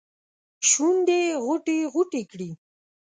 [0.69, 2.49] شونډې غوټې، غوټې کړي